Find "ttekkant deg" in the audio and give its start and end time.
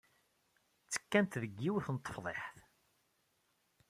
0.83-1.51